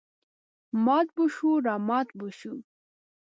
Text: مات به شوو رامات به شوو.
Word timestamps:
مات 0.85 1.07
به 1.15 1.23
شوو 1.33 1.53
رامات 1.65 2.07
به 2.19 2.27
شوو. 2.39 2.57